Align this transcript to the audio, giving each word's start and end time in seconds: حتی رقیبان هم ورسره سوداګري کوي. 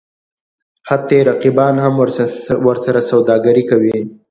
حتی 0.89 1.17
رقیبان 1.29 1.75
هم 1.83 1.93
ورسره 2.67 3.01
سوداګري 3.11 3.63
کوي. 3.71 3.97